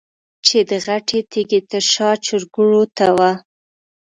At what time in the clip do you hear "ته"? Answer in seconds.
2.97-3.07